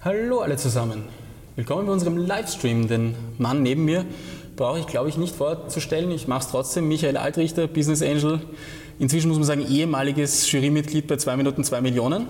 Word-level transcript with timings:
Hallo 0.00 0.38
alle 0.38 0.56
zusammen. 0.56 1.02
Willkommen 1.56 1.86
bei 1.86 1.92
unserem 1.92 2.16
Livestream. 2.16 2.86
Den 2.86 3.16
Mann 3.36 3.64
neben 3.64 3.84
mir 3.84 4.04
brauche 4.54 4.78
ich, 4.78 4.86
glaube 4.86 5.08
ich, 5.08 5.16
nicht 5.16 5.34
vorzustellen. 5.34 6.12
Ich 6.12 6.28
mache 6.28 6.42
es 6.42 6.50
trotzdem. 6.52 6.86
Michael 6.86 7.16
Altrichter, 7.16 7.66
Business 7.66 8.00
Angel. 8.00 8.40
Inzwischen 9.00 9.26
muss 9.26 9.38
man 9.38 9.46
sagen, 9.48 9.66
ehemaliges 9.68 10.52
Jurymitglied 10.52 11.08
bei 11.08 11.16
2 11.16 11.36
Minuten 11.36 11.64
2 11.64 11.80
Millionen. 11.80 12.26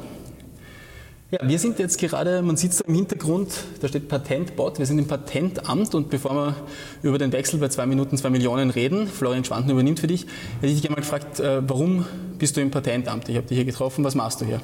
Ja, 1.30 1.40
wir 1.46 1.58
sind 1.58 1.78
jetzt 1.78 1.98
gerade, 1.98 2.40
man 2.40 2.56
sieht 2.56 2.72
es 2.72 2.80
im 2.80 2.94
Hintergrund, 2.94 3.52
da 3.82 3.88
steht 3.88 4.08
Patentbot, 4.08 4.78
wir 4.78 4.86
sind 4.86 4.98
im 4.98 5.06
Patentamt 5.06 5.94
und 5.94 6.08
bevor 6.08 6.34
wir 6.34 6.54
über 7.02 7.18
den 7.18 7.32
Wechsel 7.32 7.60
bei 7.60 7.68
2 7.68 7.84
Minuten 7.84 8.16
2 8.16 8.30
Millionen 8.30 8.70
reden, 8.70 9.06
Florian 9.06 9.44
Schwanten 9.44 9.68
übernimmt 9.68 10.00
für 10.00 10.06
dich, 10.06 10.22
hätte 10.22 10.68
ich 10.68 10.72
dich 10.72 10.82
gerne 10.82 10.96
mal 10.96 11.02
gefragt, 11.02 11.38
äh, 11.38 11.60
warum 11.68 12.06
bist 12.38 12.56
du 12.56 12.62
im 12.62 12.70
Patentamt? 12.70 13.28
Ich 13.28 13.36
habe 13.36 13.46
dich 13.46 13.58
hier 13.58 13.66
getroffen, 13.66 14.04
was 14.04 14.14
machst 14.14 14.40
du 14.40 14.46
hier? 14.46 14.62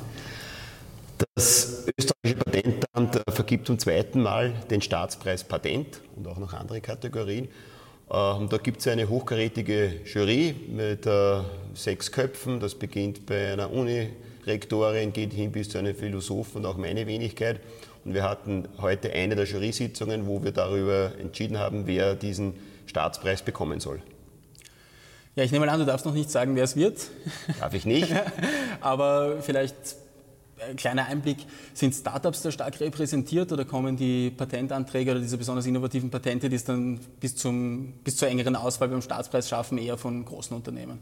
Das 1.34 1.84
österreichische 1.98 2.43
Patentamt 3.04 3.28
äh, 3.28 3.32
vergibt 3.32 3.66
zum 3.66 3.78
zweiten 3.78 4.22
Mal 4.22 4.52
den 4.70 4.80
Staatspreis 4.80 5.44
Patent 5.44 6.00
und 6.16 6.26
auch 6.26 6.38
noch 6.38 6.52
andere 6.52 6.80
Kategorien. 6.80 7.48
Ähm, 8.10 8.48
da 8.48 8.58
gibt 8.58 8.80
es 8.80 8.88
eine 8.88 9.08
hochkarätige 9.08 10.00
Jury 10.04 10.54
mit 10.68 11.06
äh, 11.06 11.40
sechs 11.74 12.12
Köpfen. 12.12 12.60
Das 12.60 12.74
beginnt 12.74 13.26
bei 13.26 13.52
einer 13.52 13.70
Unirektorin, 13.70 15.12
geht 15.12 15.32
hin 15.32 15.52
bis 15.52 15.70
zu 15.70 15.78
einem 15.78 15.94
Philosophen 15.94 16.58
und 16.58 16.66
auch 16.66 16.76
meine 16.76 17.06
Wenigkeit. 17.06 17.60
Und 18.04 18.14
wir 18.14 18.22
hatten 18.22 18.68
heute 18.80 19.12
eine 19.12 19.34
der 19.34 19.46
Jury-Sitzungen, 19.46 20.26
wo 20.26 20.42
wir 20.42 20.52
darüber 20.52 21.12
entschieden 21.18 21.58
haben, 21.58 21.86
wer 21.86 22.14
diesen 22.14 22.54
Staatspreis 22.86 23.42
bekommen 23.42 23.80
soll. 23.80 24.00
Ja, 25.36 25.42
ich 25.42 25.50
nehme 25.50 25.66
mal 25.66 25.72
an, 25.72 25.80
du 25.80 25.86
darfst 25.86 26.06
noch 26.06 26.14
nicht 26.14 26.30
sagen, 26.30 26.54
wer 26.54 26.64
es 26.64 26.76
wird. 26.76 26.98
Darf 27.58 27.74
ich 27.74 27.86
nicht. 27.86 28.12
Aber 28.80 29.42
vielleicht 29.42 29.74
kleiner 30.76 31.06
Einblick, 31.06 31.38
sind 31.72 31.94
Startups 31.94 32.42
da 32.42 32.50
stark 32.50 32.80
repräsentiert 32.80 33.52
oder 33.52 33.64
kommen 33.64 33.96
die 33.96 34.30
Patentanträge 34.30 35.12
oder 35.12 35.20
diese 35.20 35.38
besonders 35.38 35.66
innovativen 35.66 36.10
Patente, 36.10 36.48
die 36.48 36.56
es 36.56 36.64
dann 36.64 37.00
bis, 37.20 37.36
zum, 37.36 37.94
bis 38.04 38.16
zur 38.16 38.28
engeren 38.28 38.56
Auswahl 38.56 38.88
beim 38.88 39.02
Staatspreis 39.02 39.48
schaffen, 39.48 39.78
eher 39.78 39.96
von 39.96 40.24
großen 40.24 40.56
Unternehmen? 40.56 40.98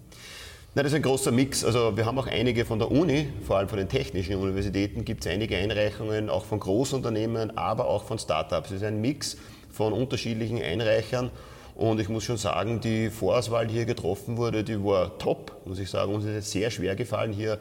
Nein, 0.74 0.84
das 0.84 0.92
ist 0.92 0.96
ein 0.96 1.02
großer 1.02 1.32
Mix. 1.32 1.64
Also 1.64 1.96
wir 1.96 2.06
haben 2.06 2.18
auch 2.18 2.26
einige 2.26 2.64
von 2.64 2.78
der 2.78 2.90
Uni, 2.90 3.28
vor 3.46 3.58
allem 3.58 3.68
von 3.68 3.78
den 3.78 3.90
technischen 3.90 4.36
Universitäten, 4.36 5.04
gibt 5.04 5.26
es 5.26 5.30
einige 5.30 5.58
Einreichungen, 5.58 6.30
auch 6.30 6.46
von 6.46 6.60
Großunternehmen, 6.60 7.58
aber 7.58 7.88
auch 7.88 8.04
von 8.04 8.18
Startups. 8.18 8.70
Es 8.70 8.76
ist 8.76 8.84
ein 8.84 9.00
Mix 9.00 9.36
von 9.70 9.92
unterschiedlichen 9.92 10.62
Einreichern. 10.62 11.30
Und 11.74 12.00
ich 12.00 12.08
muss 12.08 12.24
schon 12.24 12.36
sagen, 12.36 12.80
die 12.80 13.10
Vorauswahl, 13.10 13.66
die 13.66 13.74
hier 13.74 13.84
getroffen 13.84 14.36
wurde, 14.36 14.64
die 14.64 14.82
war 14.82 15.18
top, 15.18 15.60
muss 15.66 15.78
ich 15.78 15.90
sagen. 15.90 16.14
Uns 16.14 16.24
ist 16.24 16.36
es 16.36 16.50
sehr 16.50 16.70
schwer 16.70 16.96
gefallen, 16.96 17.32
hier 17.32 17.54
äh, 17.54 17.58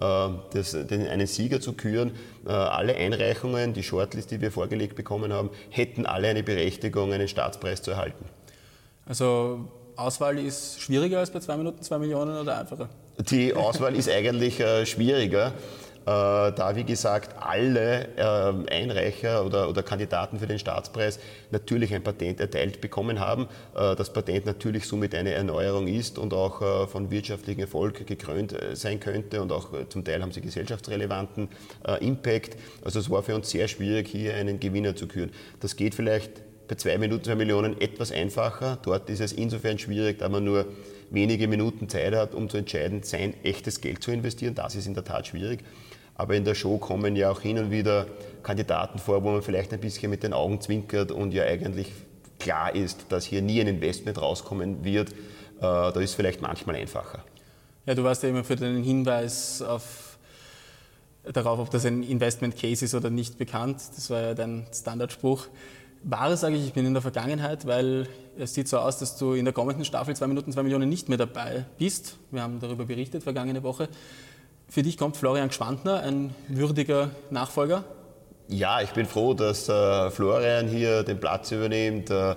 das, 0.00 0.72
den, 0.72 1.06
einen 1.06 1.26
Sieger 1.26 1.60
zu 1.60 1.72
küren. 1.74 2.12
Äh, 2.46 2.50
alle 2.50 2.94
Einreichungen, 2.96 3.72
die 3.72 3.82
Shortlist, 3.82 4.30
die 4.30 4.40
wir 4.40 4.50
vorgelegt 4.50 4.96
bekommen 4.96 5.32
haben, 5.32 5.50
hätten 5.70 6.06
alle 6.06 6.28
eine 6.28 6.42
Berechtigung, 6.42 7.12
einen 7.12 7.28
Staatspreis 7.28 7.82
zu 7.82 7.92
erhalten. 7.92 8.24
Also 9.06 9.68
Auswahl 9.96 10.38
ist 10.38 10.80
schwieriger 10.80 11.20
als 11.20 11.30
bei 11.30 11.40
2 11.40 11.56
Minuten 11.56 11.82
2 11.82 11.98
Millionen 11.98 12.36
oder 12.36 12.58
einfacher? 12.58 12.88
Die 13.18 13.54
Auswahl 13.54 13.94
ist 13.94 14.08
eigentlich 14.08 14.58
äh, 14.60 14.86
schwieriger. 14.86 15.52
Äh, 16.06 16.52
da, 16.52 16.72
wie 16.76 16.84
gesagt, 16.84 17.42
alle 17.42 18.08
äh, 18.16 18.70
Einreicher 18.70 19.44
oder, 19.46 19.70
oder 19.70 19.82
Kandidaten 19.82 20.38
für 20.38 20.46
den 20.46 20.58
Staatspreis 20.58 21.18
natürlich 21.50 21.94
ein 21.94 22.02
Patent 22.02 22.40
erteilt 22.40 22.82
bekommen 22.82 23.20
haben. 23.20 23.48
Äh, 23.74 23.96
das 23.96 24.12
Patent 24.12 24.44
natürlich 24.44 24.86
somit 24.86 25.14
eine 25.14 25.32
Erneuerung 25.32 25.88
ist 25.88 26.18
und 26.18 26.34
auch 26.34 26.88
von 26.88 27.10
wirtschaftlichem 27.10 27.62
Erfolg 27.62 28.06
gekrönt 28.06 28.54
sein 28.74 29.00
könnte 29.00 29.40
und 29.40 29.50
auch 29.52 29.70
zum 29.88 30.04
Teil 30.04 30.22
haben 30.22 30.32
sie 30.32 30.40
gesellschaftsrelevanten 30.40 31.48
Impact. 32.00 32.56
Also 32.84 33.00
es 33.00 33.10
war 33.10 33.22
für 33.22 33.34
uns 33.34 33.50
sehr 33.50 33.68
schwierig, 33.68 34.08
hier 34.08 34.34
einen 34.34 34.60
Gewinner 34.60 34.94
zu 34.96 35.06
küren. 35.06 35.30
Das 35.60 35.76
geht 35.76 35.94
vielleicht 35.94 36.30
bei 36.68 36.76
zwei 36.76 36.98
Minuten, 36.98 37.24
zwei 37.24 37.34
Millionen 37.34 37.80
etwas 37.80 38.12
einfacher. 38.12 38.78
Dort 38.82 39.10
ist 39.10 39.20
es 39.20 39.32
insofern 39.32 39.78
schwierig, 39.78 40.18
da 40.18 40.28
man 40.28 40.44
nur 40.44 40.66
wenige 41.14 41.48
Minuten 41.48 41.88
Zeit 41.88 42.14
hat, 42.14 42.34
um 42.34 42.48
zu 42.48 42.58
entscheiden, 42.58 43.02
sein 43.02 43.34
echtes 43.42 43.80
Geld 43.80 44.02
zu 44.02 44.10
investieren. 44.10 44.54
Das 44.54 44.74
ist 44.74 44.86
in 44.86 44.94
der 44.94 45.04
Tat 45.04 45.26
schwierig. 45.26 45.60
Aber 46.16 46.34
in 46.34 46.44
der 46.44 46.54
Show 46.54 46.78
kommen 46.78 47.16
ja 47.16 47.30
auch 47.30 47.40
hin 47.40 47.58
und 47.58 47.70
wieder 47.70 48.06
Kandidaten 48.42 48.98
vor, 48.98 49.24
wo 49.24 49.32
man 49.32 49.42
vielleicht 49.42 49.72
ein 49.72 49.80
bisschen 49.80 50.10
mit 50.10 50.22
den 50.22 50.32
Augen 50.32 50.60
zwinkert 50.60 51.10
und 51.10 51.34
ja 51.34 51.44
eigentlich 51.44 51.92
klar 52.38 52.74
ist, 52.74 53.06
dass 53.08 53.24
hier 53.24 53.42
nie 53.42 53.60
ein 53.60 53.66
Investment 53.66 54.20
rauskommen 54.20 54.84
wird. 54.84 55.10
Äh, 55.10 55.12
da 55.60 56.00
ist 56.00 56.14
vielleicht 56.14 56.40
manchmal 56.40 56.76
einfacher. 56.76 57.24
Ja, 57.86 57.94
du 57.94 58.04
warst 58.04 58.22
ja 58.22 58.28
immer 58.28 58.44
für 58.44 58.56
den 58.56 58.82
Hinweis 58.82 59.60
auf, 59.60 60.18
darauf, 61.24 61.58
ob 61.58 61.70
das 61.70 61.84
ein 61.84 62.02
Investment 62.02 62.56
Case 62.56 62.84
ist 62.84 62.94
oder 62.94 63.10
nicht 63.10 63.38
bekannt. 63.38 63.76
Das 63.96 64.10
war 64.10 64.20
ja 64.20 64.34
dein 64.34 64.66
Standardspruch. 64.72 65.48
Wahre 66.04 66.36
sage 66.36 66.56
ich, 66.56 66.66
ich 66.66 66.72
bin 66.74 66.84
in 66.84 66.92
der 66.92 67.00
Vergangenheit, 67.00 67.66
weil 67.66 68.06
es 68.38 68.52
sieht 68.52 68.68
so 68.68 68.78
aus, 68.78 68.98
dass 68.98 69.16
du 69.16 69.32
in 69.32 69.46
der 69.46 69.54
kommenden 69.54 69.86
Staffel 69.86 70.14
2 70.14 70.26
Minuten 70.26 70.52
2 70.52 70.62
Millionen 70.62 70.88
nicht 70.88 71.08
mehr 71.08 71.16
dabei 71.16 71.64
bist. 71.78 72.18
Wir 72.30 72.42
haben 72.42 72.60
darüber 72.60 72.84
berichtet 72.84 73.22
vergangene 73.22 73.62
Woche. 73.62 73.88
Für 74.68 74.82
dich 74.82 74.98
kommt 74.98 75.16
Florian 75.16 75.48
Gschwandner, 75.48 76.00
ein 76.00 76.34
würdiger 76.48 77.10
Nachfolger? 77.30 77.84
Ja, 78.48 78.82
ich 78.82 78.90
bin 78.90 79.06
froh, 79.06 79.32
dass 79.32 79.68
äh, 79.70 80.10
Florian 80.10 80.68
hier 80.68 81.04
den 81.04 81.18
Platz 81.18 81.50
übernimmt. 81.52 82.10
Äh, 82.10 82.36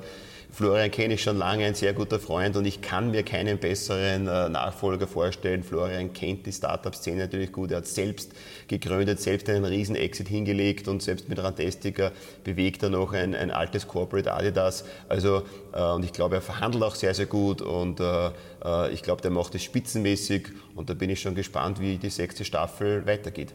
Florian 0.52 0.90
kenne 0.90 1.16
ich 1.16 1.22
schon 1.22 1.38
lange, 1.38 1.66
ein 1.66 1.75
sehr 1.75 1.94
guter 1.94 2.19
Freund 2.19 2.56
und 2.56 2.66
ich 2.66 2.81
kann 2.81 3.12
mir 3.12 3.24
keinen 3.24 3.59
besseren 3.59 4.28
äh, 4.28 4.50
Nachfolger 4.50 5.06
vorstellen. 5.06 5.62
Florian 5.62 6.13
kennt 6.13 6.46
die 6.46 6.52
Startup-Szene 6.52 7.22
natürlich 7.22 7.52
gut. 7.52 7.72
Er 7.72 7.78
hat 7.78 7.88
selbst 7.88 8.31
gegründet, 8.68 9.19
selbst 9.19 9.50
einen 9.50 9.66
riesen 9.66 9.96
Exit 9.96 10.28
hingelegt 10.28 10.88
und 10.88 11.03
selbst 11.03 11.30
mit 11.30 11.38
Rantastica 11.38 12.12
bewegt 12.44 12.81
er 12.81 12.90
noch 12.90 13.13
ein, 13.13 13.36
ein 13.36 13.52
altes 13.52 13.88
Corporate 13.88 14.34
Adidas. 14.34 14.86
Also, 15.09 15.44
äh, 15.74 15.81
und 15.81 16.03
ich 16.03 16.13
glaube, 16.13 16.36
er 16.36 16.41
verhandelt 16.41 16.84
auch 16.84 16.96
sehr, 16.96 17.13
sehr 17.13 17.28
gut 17.28 17.62
und 17.62 18.00
äh, 18.00 18.31
äh, 18.63 18.91
ich 18.94 19.03
glaube, 19.03 19.22
der 19.22 19.31
macht 19.31 19.53
es 19.53 19.63
spitzenmäßig 19.63 20.47
und 20.75 20.90
da 20.90 20.94
bin 20.94 21.09
ich 21.09 21.22
schon 21.22 21.36
gespannt, 21.36 21.80
wie 21.80 21.97
die 21.97 22.09
sechste 22.09 22.46
Staffel 22.46 23.06
weitergeht. 23.06 23.53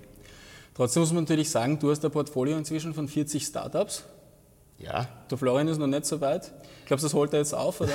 Trotzdem 0.74 1.00
muss 1.00 1.12
man 1.12 1.24
natürlich 1.24 1.50
sagen, 1.50 1.78
du 1.78 1.90
hast 1.90 2.04
ein 2.04 2.10
Portfolio 2.10 2.56
inzwischen 2.56 2.94
von 2.94 3.08
40 3.08 3.44
Startups. 3.44 4.04
Ja. 4.78 5.08
Der 5.30 5.38
Florian 5.38 5.68
ist 5.68 5.78
noch 5.78 5.86
nicht 5.86 6.06
so 6.06 6.20
weit. 6.20 6.52
Glaubst 6.86 7.04
du, 7.04 7.06
das 7.06 7.14
holt 7.14 7.32
er 7.32 7.38
jetzt 7.38 7.54
auf? 7.54 7.80
Oder? 7.80 7.92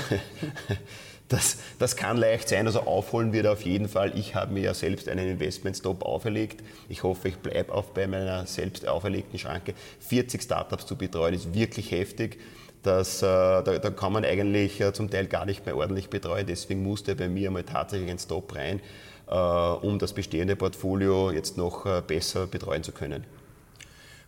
das, 1.27 1.57
das 1.79 1.95
kann 1.95 2.17
leicht 2.17 2.49
sein. 2.49 2.65
Also 2.65 2.81
aufholen 2.81 3.33
wird 3.33 3.45
er 3.45 3.53
auf 3.53 3.63
jeden 3.63 3.89
Fall. 3.89 4.17
Ich 4.17 4.35
habe 4.35 4.53
mir 4.53 4.63
ja 4.63 4.73
selbst 4.73 5.09
einen 5.09 5.27
Investment-Stop 5.27 6.03
auferlegt. 6.03 6.63
Ich 6.89 7.03
hoffe, 7.03 7.27
ich 7.27 7.37
bleibe 7.37 7.73
auch 7.73 7.85
bei 7.85 8.07
meiner 8.07 8.45
selbst 8.45 8.87
auferlegten 8.87 9.37
Schranke. 9.37 9.73
40 9.99 10.41
Startups 10.41 10.85
zu 10.85 10.95
betreuen 10.95 11.33
ist 11.33 11.53
wirklich 11.53 11.91
heftig. 11.91 12.39
Das, 12.83 13.21
äh, 13.21 13.25
da, 13.25 13.61
da, 13.61 13.89
kann 13.89 14.13
man 14.13 14.23
eigentlich 14.23 14.79
äh, 14.79 14.93
zum 14.93 15.09
Teil 15.09 15.27
gar 15.27 15.45
nicht 15.45 15.65
mehr 15.65 15.75
ordentlich 15.75 16.09
betreuen. 16.09 16.45
Deswegen 16.47 16.83
musste 16.83 17.15
bei 17.15 17.27
mir 17.27 17.51
mal 17.51 17.63
tatsächlich 17.63 18.09
ein 18.09 18.19
Stop 18.19 18.55
rein, 18.55 18.79
äh, 19.27 19.35
um 19.35 19.99
das 19.99 20.13
bestehende 20.13 20.55
Portfolio 20.55 21.31
jetzt 21.31 21.57
noch 21.57 21.85
äh, 21.85 22.01
besser 22.05 22.47
betreuen 22.47 22.83
zu 22.83 22.93
können. 22.93 23.25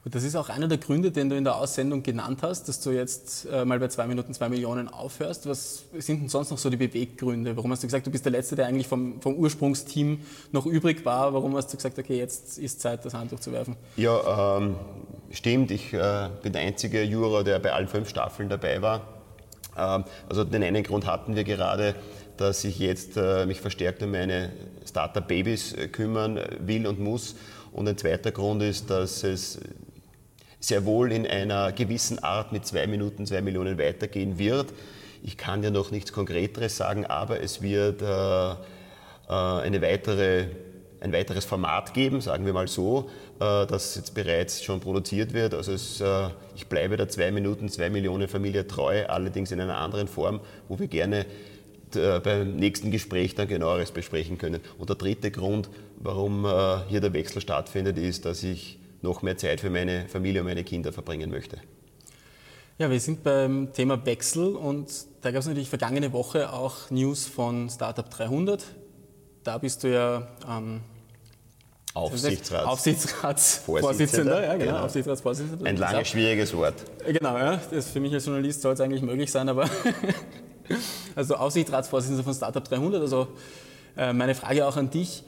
Und 0.06 0.16
das 0.16 0.24
ist 0.24 0.36
auch 0.38 0.48
einer 0.48 0.70
der 0.70 0.78
Gründe, 0.78 1.12
den 1.12 1.30
du 1.30 1.36
in 1.36 1.44
der 1.44 1.58
Aussendung 1.58 2.04
genannt 2.04 2.40
hast, 2.42 2.70
dass 2.70 2.80
du 2.80 2.92
jetzt 2.92 3.46
äh, 3.52 3.66
mal 3.66 3.80
bei 3.80 3.90
zwei 3.90 4.08
Minuten 4.08 4.34
zwei 4.34 4.48
Millionen 4.48 4.88
aufhörst. 4.88 5.48
Was 5.48 5.84
sind 5.98 6.22
denn 6.22 6.30
sonst 6.30 6.52
noch 6.52 6.58
so 6.58 6.70
die 6.70 6.78
Beweggründe? 6.78 7.58
Warum 7.58 7.72
hast 7.72 7.84
du 7.84 7.88
gesagt, 7.88 8.08
du 8.08 8.12
bist 8.12 8.24
der 8.24 8.32
Letzte, 8.32 8.56
der 8.56 8.68
eigentlich 8.68 8.88
vom, 8.88 9.22
vom 9.22 9.36
Ursprungsteam 9.36 10.22
noch 10.54 10.66
übrig 10.66 11.04
war? 11.04 11.34
Warum 11.34 11.56
hast 11.58 11.74
du 11.74 11.78
gesagt, 11.78 12.00
okay, 12.00 12.18
jetzt 12.18 12.58
ist 12.58 12.80
Zeit, 12.80 13.04
das 13.04 13.14
Handtuch 13.14 13.42
zu 13.42 13.52
werfen? 13.52 13.76
Ja, 13.98 14.58
ähm, 14.58 14.76
stimmt. 15.32 15.70
Ich 15.72 15.94
äh, 15.94 16.30
bin 16.44 16.54
der 16.54 16.62
einzige 16.62 17.04
Juror, 17.04 17.44
der 17.44 17.60
bei 17.60 17.74
allen 17.74 17.90
fünf 17.90 18.08
Staffeln 18.08 18.48
dabei 18.48 18.82
war. 18.82 19.02
Ähm, 19.78 20.06
also 20.30 20.46
den 20.46 20.64
einen 20.64 20.84
Grund 20.84 21.06
hatten 21.08 21.36
wir 21.36 21.44
gerade, 21.44 21.94
dass 22.38 22.64
ich 22.64 22.80
jetzt 22.80 23.18
äh, 23.18 23.46
mich 23.46 23.60
verstärkt 23.60 24.02
um 24.02 24.12
meine 24.12 24.54
Startup-Babys 24.88 25.74
äh, 25.74 25.88
kümmern 25.90 26.40
will 26.62 26.88
und 26.88 27.02
muss. 27.02 27.36
Und 27.74 27.88
ein 27.88 27.98
zweiter 27.98 28.32
Grund 28.32 28.64
ist, 28.64 28.90
dass 28.90 29.24
es 29.24 29.60
sehr 30.60 30.86
wohl 30.86 31.12
in 31.12 31.26
einer 31.26 31.72
gewissen 31.72 32.20
Art 32.20 32.52
mit 32.52 32.66
zwei 32.66 32.86
Minuten, 32.88 33.26
zwei 33.26 33.42
Millionen 33.42 33.78
weitergehen 33.78 34.38
wird. 34.38 34.74
Ich 35.24 35.38
kann 35.38 35.64
ja 35.64 35.70
noch 35.70 35.92
nichts 35.92 36.14
Konkreteres 36.14 36.78
sagen, 36.78 37.06
aber 37.06 37.42
es 37.42 37.62
wird 37.62 38.02
äh, 38.02 38.52
äh, 38.52 38.56
eine 39.28 39.82
weitere, 39.82 40.46
ein 41.02 41.14
weiteres 41.14 41.46
Format 41.46 41.94
geben, 41.94 42.22
sagen 42.22 42.46
wir 42.46 42.54
mal 42.54 42.68
so, 42.68 43.10
äh, 43.40 43.66
das 43.66 43.96
jetzt 43.96 44.14
bereits 44.14 44.64
schon 44.64 44.80
produziert 44.80 45.34
wird. 45.34 45.54
Also 45.54 45.72
es, 45.74 46.04
ich 46.56 46.68
bleibe 46.68 46.98
der 46.98 47.10
zwei 47.10 47.32
Minuten, 47.32 47.70
zwei 47.70 47.90
Millionen 47.90 48.28
Familie 48.28 48.68
treu, 48.68 49.06
allerdings 49.08 49.52
in 49.52 49.62
einer 49.62 49.78
anderen 49.78 50.08
Form, 50.08 50.40
wo 50.68 50.78
wir 50.80 50.88
gerne 50.88 51.26
beim 51.92 52.56
nächsten 52.56 52.92
Gespräch 52.92 53.34
dann 53.34 53.48
genaueres 53.48 53.90
besprechen 53.90 54.38
können. 54.38 54.62
Und 54.78 54.90
der 54.90 54.96
dritte 54.96 55.32
Grund, 55.32 55.72
warum 55.98 56.46
hier 56.88 57.02
der 57.02 57.14
Wechsel 57.14 57.42
stattfindet, 57.42 57.98
ist, 57.98 58.26
dass 58.26 58.44
ich 58.44 58.78
noch 59.02 59.22
mehr 59.22 59.38
Zeit 59.38 59.62
für 59.62 59.70
meine 59.70 60.08
Familie 60.08 60.42
und 60.42 60.48
meine 60.48 60.64
Kinder 60.64 60.92
verbringen 60.92 61.30
möchte. 61.30 61.58
Ja, 62.78 62.90
wir 62.90 63.00
sind 63.00 63.24
beim 63.24 63.74
Thema 63.74 64.06
Wechsel 64.06 64.56
und 64.56 64.90
da 65.22 65.32
gab 65.32 65.42
es 65.42 65.48
natürlich 65.48 65.70
vergangene 65.70 66.14
Woche 66.14 66.54
auch 66.54 66.90
News 66.90 67.26
von 67.26 67.70
Startup 67.70 68.10
300. 68.10 68.64
Da 69.44 69.58
bist 69.58 69.84
du 69.84 69.92
ja 69.92 70.28
ähm, 70.48 70.82
Aufsichtsrats 71.94 72.66
Aufsichtsratsvorsitzender. 72.66 74.44
Ja, 74.44 74.54
genau, 74.54 74.66
genau. 74.66 74.86
Aufsichtsratsvorsitzender. 74.86 75.66
Ein 75.66 75.78
langes, 75.78 76.08
schwieriges 76.08 76.56
Wort. 76.56 76.76
Genau, 77.06 77.38
ja, 77.38 77.60
das 77.72 77.90
für 77.90 78.00
mich 78.00 78.14
als 78.14 78.26
Journalist 78.26 78.62
soll 78.62 78.74
es 78.74 78.82
eigentlich 78.82 79.02
möglich 79.02 79.32
sein, 79.32 79.50
aber 79.50 79.70
also 81.16 81.36
Aufsichtsratsvorsitzender 81.36 82.24
von 82.24 82.34
Startup 82.34 82.64
300. 82.64 83.02
Also 83.02 83.28
äh, 83.98 84.14
meine 84.14 84.36
Frage 84.36 84.66
auch 84.66 84.78
an 84.78 84.90
dich: 84.90 85.24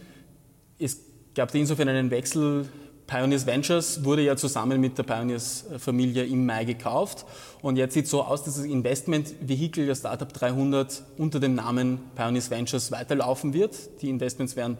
Es 0.79 0.99
gab 1.35 1.53
insofern 1.55 1.89
einen 1.89 2.11
Wechsel. 2.11 2.69
Pioneers 3.11 3.45
Ventures 3.45 4.05
wurde 4.05 4.21
ja 4.21 4.37
zusammen 4.37 4.79
mit 4.79 4.97
der 4.97 5.03
Pioneers-Familie 5.03 6.23
im 6.23 6.45
Mai 6.45 6.63
gekauft 6.63 7.25
und 7.61 7.75
jetzt 7.75 7.93
sieht 7.93 8.05
es 8.05 8.11
so 8.11 8.23
aus, 8.23 8.43
dass 8.43 8.55
das 8.55 8.63
Investmentvehikel 8.63 9.85
der 9.85 9.95
Startup 9.95 10.31
300 10.31 11.03
unter 11.17 11.41
dem 11.41 11.55
Namen 11.55 11.99
Pioneers 12.15 12.49
Ventures 12.49 12.89
weiterlaufen 12.89 13.53
wird. 13.53 14.01
Die 14.01 14.09
Investments 14.09 14.55
werden 14.55 14.77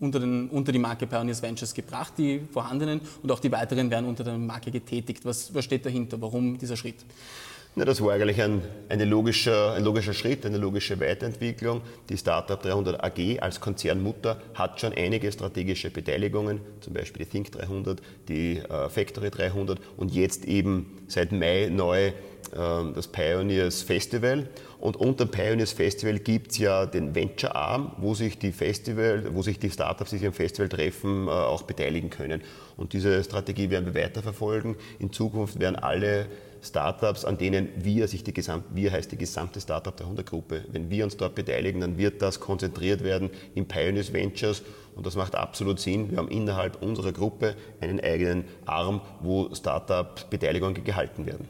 unter, 0.00 0.20
den, 0.20 0.48
unter, 0.48 0.72
die 0.72 0.78
Marke 0.78 1.06
Pioneers 1.06 1.42
Ventures 1.42 1.74
gebracht, 1.74 2.14
die 2.16 2.40
vorhandenen, 2.50 3.02
und 3.22 3.30
auch 3.30 3.40
die 3.40 3.52
weiteren 3.52 3.90
werden 3.90 4.06
unter 4.06 4.24
der 4.24 4.38
Marke 4.38 4.70
getätigt. 4.70 5.26
Was, 5.26 5.52
was 5.52 5.66
steht 5.66 5.84
dahinter? 5.84 6.18
Warum 6.22 6.56
dieser 6.56 6.78
Schritt? 6.78 7.04
Na, 7.76 7.84
das 7.84 8.00
war 8.00 8.12
eigentlich 8.12 8.40
ein, 8.40 8.62
logischer, 9.00 9.72
ein 9.72 9.82
logischer 9.82 10.14
Schritt, 10.14 10.46
eine 10.46 10.58
logische 10.58 11.00
Weiterentwicklung. 11.00 11.80
Die 12.08 12.16
Startup 12.16 12.62
300 12.62 13.02
AG 13.02 13.40
als 13.40 13.60
Konzernmutter 13.60 14.40
hat 14.54 14.80
schon 14.80 14.92
einige 14.92 15.32
strategische 15.32 15.90
Beteiligungen, 15.90 16.60
zum 16.80 16.92
Beispiel 16.94 17.24
die 17.24 17.30
Think 17.32 17.50
300, 17.50 18.00
die 18.28 18.58
äh, 18.58 18.88
Factory 18.88 19.28
300 19.28 19.80
und 19.96 20.14
jetzt 20.14 20.44
eben 20.44 21.04
seit 21.08 21.32
Mai 21.32 21.68
neu 21.68 22.06
äh, 22.06 22.12
das 22.52 23.08
Pioneers 23.08 23.82
Festival. 23.82 24.48
Und 24.78 24.96
unter 24.96 25.24
dem 25.24 25.32
Pioneers 25.32 25.72
Festival 25.72 26.20
gibt 26.20 26.52
es 26.52 26.58
ja 26.58 26.86
den 26.86 27.12
Venture 27.16 27.56
Arm, 27.56 27.90
wo 27.96 28.14
sich 28.14 28.38
die 28.38 28.52
Festival, 28.52 29.34
wo 29.34 29.42
sich 29.42 29.58
die 29.58 29.70
Startups, 29.70 30.10
die 30.10 30.18
sich 30.18 30.28
am 30.28 30.32
Festival 30.32 30.68
treffen, 30.68 31.26
äh, 31.26 31.30
auch 31.30 31.62
beteiligen 31.62 32.10
können. 32.10 32.40
Und 32.76 32.92
diese 32.92 33.24
Strategie 33.24 33.70
werden 33.70 33.92
wir 33.92 34.00
weiterverfolgen. 34.00 34.76
In 35.00 35.12
Zukunft 35.12 35.58
werden 35.58 35.74
alle 35.74 36.26
Startups, 36.64 37.24
an 37.24 37.38
denen 37.38 37.68
wir 37.76 38.08
sich 38.08 38.24
die 38.24 38.32
gesamte, 38.32 38.68
wir 38.74 38.90
heißt 38.90 39.12
die 39.12 39.18
gesamte 39.18 39.60
Startup 39.60 39.96
der 39.96 40.06
100 40.06 40.26
Gruppe, 40.26 40.64
wenn 40.72 40.90
wir 40.90 41.04
uns 41.04 41.16
dort 41.16 41.34
beteiligen, 41.34 41.80
dann 41.80 41.98
wird 41.98 42.22
das 42.22 42.40
konzentriert 42.40 43.04
werden 43.04 43.30
in 43.54 43.66
Pioneers 43.68 44.12
Ventures 44.12 44.62
und 44.94 45.06
das 45.06 45.16
macht 45.16 45.34
absolut 45.34 45.78
Sinn. 45.80 46.10
Wir 46.10 46.18
haben 46.18 46.28
innerhalb 46.28 46.82
unserer 46.82 47.12
Gruppe 47.12 47.54
einen 47.80 48.00
eigenen 48.00 48.44
Arm, 48.64 49.00
wo 49.20 49.54
Startup-Beteiligungen 49.54 50.82
gehalten 50.84 51.26
werden. 51.26 51.48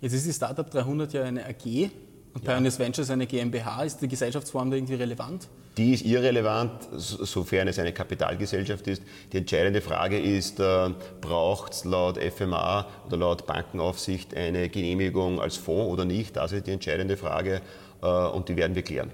Jetzt 0.00 0.12
ist 0.12 0.26
die 0.26 0.32
Startup 0.32 0.68
300 0.70 1.12
ja 1.12 1.22
eine 1.24 1.44
AG 1.46 1.90
und 2.36 2.44
Pioneers 2.44 2.78
Ventures 2.78 3.10
eine 3.10 3.26
GmbH. 3.26 3.82
Ist 3.84 4.02
die 4.02 4.08
Gesellschaftsform 4.08 4.70
da 4.70 4.76
irgendwie 4.76 4.94
relevant? 4.94 5.48
Die 5.78 5.94
ist 5.94 6.04
irrelevant, 6.04 6.86
sofern 6.92 7.66
es 7.68 7.78
eine 7.78 7.92
Kapitalgesellschaft 7.92 8.86
ist. 8.88 9.02
Die 9.32 9.38
entscheidende 9.38 9.80
Frage 9.80 10.18
ist, 10.18 10.60
äh, 10.60 10.90
braucht 11.22 11.72
es 11.72 11.84
laut 11.84 12.18
FMA 12.18 12.86
oder 13.06 13.16
laut 13.16 13.46
Bankenaufsicht 13.46 14.36
eine 14.36 14.68
Genehmigung 14.68 15.40
als 15.40 15.56
Fonds 15.56 15.90
oder 15.90 16.04
nicht? 16.04 16.36
Das 16.36 16.52
ist 16.52 16.66
die 16.66 16.72
entscheidende 16.72 17.16
Frage 17.16 17.62
äh, 18.02 18.06
und 18.06 18.50
die 18.50 18.56
werden 18.56 18.74
wir 18.74 18.82
klären. 18.82 19.10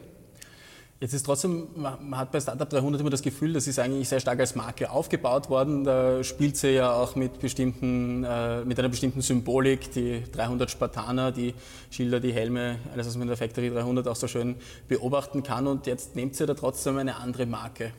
Jetzt 1.03 1.15
ist 1.15 1.27
trotzdem, 1.27 1.67
man 1.75 2.17
hat 2.17 2.31
bei 2.31 2.39
Startup 2.39 2.71
300 2.71 3.01
immer 3.01 3.11
das 3.11 3.23
Gefühl, 3.23 3.53
das 3.55 3.67
ist 3.67 3.81
eigentlich 3.81 4.09
sehr 4.09 4.21
stark 4.21 4.39
als 4.39 4.55
Marke 4.55 4.89
aufgebaut 4.89 5.51
worden. 5.51 5.83
Da 5.83 6.23
spielt 6.23 6.57
sie 6.57 6.75
ja 6.75 6.93
auch 6.93 7.17
mit, 7.17 7.41
bestimmten, 7.41 8.23
äh, 8.23 8.65
mit 8.65 8.79
einer 8.79 8.89
bestimmten 8.89 9.21
Symbolik, 9.21 9.91
die 9.91 10.23
300 10.31 10.71
Spartaner, 10.71 11.33
die 11.33 11.55
Schilder, 11.91 12.21
die 12.21 12.33
Helme, 12.33 12.79
alles, 12.93 13.09
was 13.09 13.17
man 13.17 13.23
in 13.23 13.29
der 13.31 13.37
Factory 13.37 13.71
300 13.71 14.07
auch 14.07 14.15
so 14.15 14.29
schön 14.29 14.55
beobachten 14.87 15.43
kann. 15.43 15.67
Und 15.67 15.89
jetzt 15.89 16.15
nimmt 16.15 16.37
sie 16.37 16.47
da 16.47 16.55
trotzdem 16.55 16.97
eine 16.99 17.17
andere 17.17 17.47
Marke. 17.47 17.91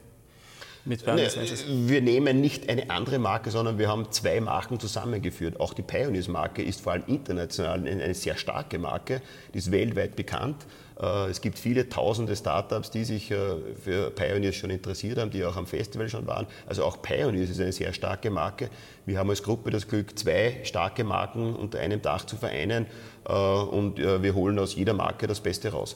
Mit 0.86 1.06
Pioneers 1.06 1.38
nee, 1.38 1.90
wir 1.90 2.02
nehmen 2.02 2.42
nicht 2.42 2.68
eine 2.68 2.90
andere 2.90 3.18
Marke, 3.18 3.52
sondern 3.52 3.78
wir 3.78 3.88
haben 3.88 4.12
zwei 4.12 4.42
Marken 4.42 4.82
zusammengeführt. 4.82 5.60
Auch 5.62 5.74
die 5.74 5.82
Pioneers-Marke 5.82 6.62
ist 6.62 6.82
vor 6.82 6.92
allem 6.92 7.06
international 7.08 7.88
eine 7.88 8.14
sehr 8.14 8.36
starke 8.36 8.78
Marke, 8.80 9.22
die 9.54 9.60
ist 9.60 9.72
weltweit 9.72 10.18
bekannt. 10.18 10.66
Äh, 11.00 11.30
es 11.30 11.40
gibt 11.40 11.58
viele 11.58 11.88
tausende 11.88 12.36
Startups, 12.36 12.92
die 12.92 13.06
sich 13.06 13.32
äh, 13.32 13.38
für 13.82 14.12
Pioneers 14.12 14.56
schon 14.56 14.72
interessiert 14.72 15.20
haben, 15.20 15.32
die 15.32 15.46
auch 15.46 15.56
am 15.56 15.68
Festival 15.68 16.10
schon 16.10 16.28
waren. 16.28 16.48
Also 16.68 16.84
auch 16.84 17.02
Pioneers 17.02 17.50
ist 17.50 17.62
eine 17.62 17.72
sehr 17.72 17.94
starke 17.94 18.30
Marke. 18.30 18.70
Wir 19.06 19.20
haben 19.20 19.30
als 19.30 19.42
Gruppe 19.42 19.72
das 19.72 19.88
Glück, 19.88 20.20
zwei 20.20 20.60
starke 20.64 21.06
Marken 21.06 21.56
unter 21.56 21.80
einem 21.80 22.02
Dach 22.02 22.26
zu 22.26 22.36
vereinen 22.36 22.88
äh, 23.26 23.34
und 23.34 24.00
wir 24.00 24.36
holen 24.36 24.60
aus 24.60 24.76
jeder 24.76 24.94
Marke 24.94 25.28
das 25.28 25.40
Beste 25.40 25.72
raus. 25.72 25.96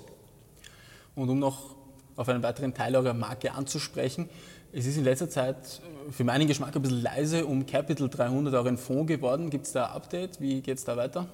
Und 1.16 1.30
um 1.30 1.40
noch 1.40 1.76
auf 2.16 2.30
einen 2.30 2.42
weiteren 2.42 2.74
Teil 2.74 2.96
eurer 2.96 3.14
Marke 3.14 3.52
anzusprechen, 3.54 4.30
es 4.74 4.86
ist 4.86 4.98
in 4.98 5.04
letzter 5.04 5.30
Zeit 5.30 5.82
für 6.12 6.24
meinen 6.24 6.48
Geschmack 6.48 6.76
ein 6.76 6.82
bisschen 6.82 7.02
leise 7.02 7.46
um 7.46 7.66
Capital 7.66 8.10
300 8.10 8.56
auch 8.56 8.66
ein 8.66 8.78
Fonds 8.78 9.08
geworden. 9.08 9.50
Gibt 9.50 9.66
es 9.66 9.72
da 9.72 9.86
ein 9.86 9.92
Update? 9.92 10.40
Wie 10.40 10.62
geht 10.62 10.78
es 10.78 10.84
da 10.84 10.98
weiter? 10.98 11.28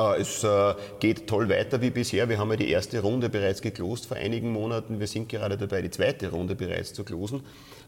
Äh, 0.00 0.20
es 0.20 0.44
äh, 0.44 0.74
geht 1.00 1.26
toll 1.26 1.48
weiter 1.48 1.80
wie 1.80 1.90
bisher. 1.90 2.28
Wir 2.28 2.38
haben 2.38 2.50
ja 2.50 2.56
die 2.56 2.70
erste 2.70 3.00
Runde 3.00 3.28
bereits 3.28 3.60
geklost 3.60 4.06
vor 4.06 4.16
einigen 4.16 4.52
Monaten. 4.52 5.00
Wir 5.00 5.08
sind 5.08 5.28
gerade 5.28 5.56
dabei, 5.56 5.82
die 5.82 5.90
zweite 5.90 6.30
Runde 6.30 6.54
bereits 6.54 6.94
zu 6.94 7.02
klosen. 7.02 7.40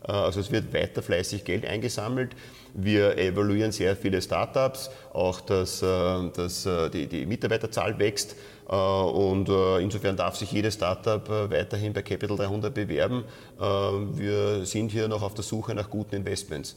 Äh, 0.06 0.10
also 0.10 0.40
es 0.40 0.50
wird 0.50 0.74
weiter 0.74 1.02
fleißig 1.02 1.44
Geld 1.44 1.64
eingesammelt. 1.64 2.32
Wir 2.74 3.16
evaluieren 3.16 3.70
sehr 3.70 3.94
viele 3.96 4.20
Startups, 4.20 4.90
auch 5.12 5.40
dass, 5.40 5.80
dass 5.80 6.68
die, 6.92 7.08
die 7.08 7.26
Mitarbeiterzahl 7.26 7.98
wächst. 7.98 8.36
Und 8.68 9.48
insofern 9.80 10.16
darf 10.16 10.36
sich 10.36 10.52
jedes 10.52 10.74
Startup 10.74 11.28
weiterhin 11.50 11.92
bei 11.92 12.02
Capital 12.02 12.36
300 12.36 12.72
bewerben. 12.72 13.24
Wir 13.58 14.64
sind 14.64 14.92
hier 14.92 15.08
noch 15.08 15.22
auf 15.22 15.34
der 15.34 15.42
Suche 15.42 15.74
nach 15.74 15.90
guten 15.90 16.14
Investments. 16.14 16.76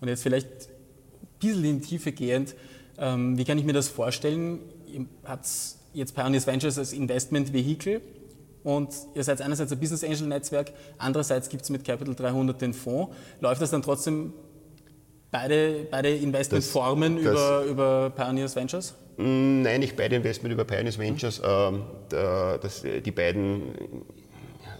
Und 0.00 0.06
jetzt 0.06 0.22
vielleicht 0.22 0.46
ein 0.46 1.40
bisschen 1.40 1.64
in 1.64 1.80
die 1.80 1.86
Tiefe 1.88 2.12
gehend. 2.12 2.54
Ähm, 2.98 3.38
wie 3.38 3.44
kann 3.44 3.58
ich 3.58 3.64
mir 3.64 3.72
das 3.72 3.88
vorstellen? 3.88 4.60
Ihr 4.86 5.06
habt 5.24 5.46
jetzt 5.92 6.14
Pioneers 6.14 6.46
Ventures 6.46 6.78
als 6.78 6.92
Investment-Vehikel 6.92 8.00
und 8.64 8.88
ihr 9.14 9.24
seid 9.24 9.40
einerseits 9.40 9.72
ein 9.72 9.78
Business 9.78 10.04
Angel 10.04 10.26
Netzwerk, 10.28 10.72
andererseits 10.98 11.48
gibt 11.48 11.62
es 11.62 11.70
mit 11.70 11.84
Capital 11.84 12.14
300 12.14 12.60
den 12.60 12.74
Fonds. 12.74 13.14
Läuft 13.40 13.62
das 13.62 13.70
dann 13.70 13.82
trotzdem 13.82 14.32
beide, 15.30 15.86
beide 15.90 16.10
Investmentformen 16.10 17.18
über, 17.18 17.64
über 17.64 18.10
Pioneers 18.10 18.56
Ventures? 18.56 18.94
Mm, 19.16 19.62
nein, 19.62 19.80
nicht 19.80 19.96
beide 19.96 20.16
Investment 20.16 20.52
über 20.52 20.64
Pioneers 20.64 20.98
Ventures. 20.98 21.40
Mhm. 21.40 21.82
Das, 22.10 22.82
die 22.82 23.10
beiden 23.10 23.62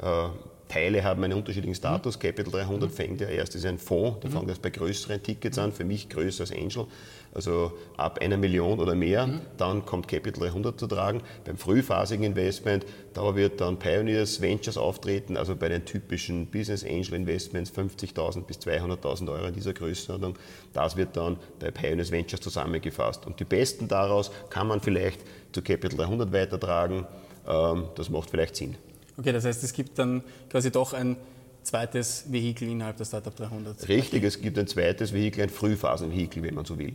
äh, 0.03 0.29
Teile 0.69 1.03
haben 1.03 1.25
einen 1.25 1.39
unterschiedlichen 1.39 1.75
Status. 1.75 2.17
Mhm. 2.17 2.21
Capital 2.21 2.53
300 2.53 2.93
fängt 2.93 3.21
ja 3.21 3.29
erst, 3.29 3.55
ist 3.55 3.67
ein 3.67 3.79
Fonds, 3.79 4.19
da 4.21 4.29
mhm. 4.29 4.33
fängt 4.33 4.51
das 4.51 4.59
bei 4.59 4.71
größeren 4.71 5.23
Tickets 5.23 5.59
an, 5.59 5.73
für 5.73 5.85
mich 5.85 6.09
größer 6.09 6.43
als 6.43 6.53
Angel, 6.53 6.87
also 7.35 7.73
ab 7.97 8.19
einer 8.21 8.37
Million 8.37 8.79
oder 8.79 8.95
mehr. 8.95 9.27
Mhm. 9.27 9.41
Dann 9.57 9.85
kommt 9.85 10.09
Capital 10.09 10.49
300 10.49 10.79
zu 10.79 10.87
tragen. 10.87 11.23
Beim 11.45 11.57
frühphasigen 11.57 12.25
Investment, 12.25 12.85
da 13.15 13.35
wird 13.35 13.61
dann 13.61 13.79
Pioneers 13.79 14.41
Ventures 14.41 14.77
auftreten, 14.77 15.37
also 15.37 15.57
bei 15.57 15.69
den 15.69 15.85
typischen 15.85 16.47
Business 16.47 16.85
Angel 16.85 17.15
Investments 17.15 17.73
50.000 17.73 18.43
bis 18.43 18.59
200.000 18.59 19.31
Euro 19.33 19.47
in 19.47 19.55
dieser 19.55 19.73
Größenordnung. 19.73 20.37
Das 20.73 20.97
wird 20.97 21.17
dann 21.17 21.39
bei 21.59 21.71
Pioneers 21.71 22.11
Ventures 22.11 22.41
zusammengefasst. 22.41 23.27
Und 23.27 23.41
die 23.41 23.45
besten 23.45 23.89
daraus 23.89 24.31
kann 24.51 24.67
man 24.67 24.81
vielleicht 24.81 25.21
zu 25.53 25.63
Capital 25.63 25.99
300 26.07 26.33
weitertragen. 26.33 27.07
Ähm, 27.49 27.85
das 27.95 28.11
macht 28.11 28.31
vielleicht 28.31 28.57
Sinn. 28.57 28.77
Okay, 29.19 29.33
das 29.33 29.45
heißt, 29.45 29.65
es 29.65 29.73
gibt 29.73 29.99
dann 29.99 30.23
quasi 30.49 30.71
doch 30.71 30.93
ein 30.93 31.17
zweites 31.63 32.25
Vehikel 32.29 32.69
innerhalb 32.69 32.97
der 32.97 33.05
Startup 33.05 33.35
300. 33.35 33.89
Richtig, 33.89 34.23
es 34.23 34.41
gibt 34.41 34.59
ein 34.59 34.67
zweites 34.67 35.13
Vehikel, 35.13 35.43
ein 35.43 35.51
Frühphasenvehikel, 35.51 36.43
wenn 36.43 36.55
man 36.55 36.65
so 36.65 36.79
will. 36.79 36.95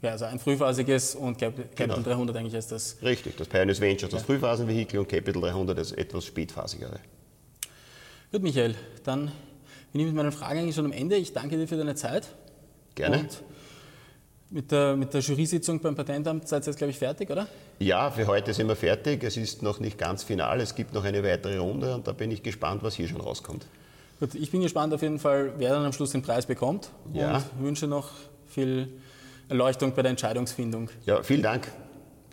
Ja, 0.00 0.10
also 0.12 0.24
ein 0.24 0.40
frühphasiges 0.40 1.14
und 1.14 1.38
Capital 1.38 1.68
genau. 1.76 2.00
300 2.00 2.36
eigentlich 2.36 2.54
ist 2.54 2.72
das. 2.72 2.96
Richtig, 3.02 3.36
das 3.36 3.46
Pioneers 3.46 3.80
Ventures, 3.80 4.10
das 4.10 4.22
ja. 4.22 4.26
Frühphasenvehikel 4.26 4.98
und 4.98 5.08
Capital 5.08 5.42
300 5.42 5.78
das 5.78 5.92
etwas 5.92 6.24
spätphasigere. 6.24 6.98
Gut, 8.32 8.42
Michael, 8.42 8.74
dann 9.04 9.30
bin 9.92 10.00
ich 10.00 10.06
mit 10.06 10.16
meinen 10.16 10.32
Fragen 10.32 10.58
eigentlich 10.58 10.74
schon 10.74 10.86
am 10.86 10.92
Ende. 10.92 11.16
Ich 11.16 11.32
danke 11.32 11.56
dir 11.56 11.68
für 11.68 11.76
deine 11.76 11.94
Zeit. 11.94 12.28
Gerne. 12.94 13.20
Und 13.20 13.42
mit 14.52 14.70
der, 14.70 14.96
mit 14.96 15.12
der 15.12 15.20
Jury-Sitzung 15.20 15.80
beim 15.80 15.94
Patentamt 15.94 16.46
seid 16.46 16.62
ihr 16.62 16.66
jetzt, 16.66 16.76
glaube 16.76 16.90
ich, 16.90 16.98
fertig, 16.98 17.30
oder? 17.30 17.46
Ja, 17.78 18.10
für 18.10 18.26
heute 18.26 18.52
sind 18.52 18.68
wir 18.68 18.76
fertig. 18.76 19.24
Es 19.24 19.36
ist 19.36 19.62
noch 19.62 19.80
nicht 19.80 19.98
ganz 19.98 20.22
final. 20.22 20.60
Es 20.60 20.74
gibt 20.74 20.92
noch 20.94 21.04
eine 21.04 21.24
weitere 21.24 21.58
Runde 21.58 21.94
und 21.94 22.06
da 22.06 22.12
bin 22.12 22.30
ich 22.30 22.42
gespannt, 22.42 22.82
was 22.82 22.94
hier 22.94 23.08
schon 23.08 23.20
rauskommt. 23.20 23.66
Gut, 24.20 24.34
ich 24.34 24.50
bin 24.50 24.60
gespannt 24.60 24.94
auf 24.94 25.02
jeden 25.02 25.18
Fall, 25.18 25.54
wer 25.56 25.70
dann 25.70 25.84
am 25.84 25.92
Schluss 25.92 26.12
den 26.12 26.22
Preis 26.22 26.46
bekommt 26.46 26.90
ja. 27.12 27.36
und 27.36 27.64
wünsche 27.64 27.86
noch 27.86 28.10
viel 28.46 28.88
Erleuchtung 29.48 29.94
bei 29.94 30.02
der 30.02 30.10
Entscheidungsfindung. 30.10 30.90
Ja, 31.06 31.22
vielen 31.22 31.42
Dank. 31.42 31.68